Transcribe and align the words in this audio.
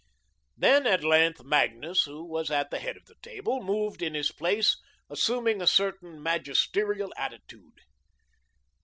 Then, 0.57 0.87
at 0.87 1.03
length, 1.03 1.43
Magnus, 1.43 2.05
who 2.05 2.25
was 2.25 2.49
at 2.49 2.71
the 2.71 2.79
head 2.79 2.97
of 2.97 3.05
the 3.05 3.17
table, 3.21 3.61
moved 3.61 4.01
in 4.01 4.15
his 4.15 4.31
place, 4.31 4.81
assuming 5.11 5.61
a 5.61 5.67
certain 5.67 6.19
magisterial 6.23 7.13
attitude. 7.17 7.81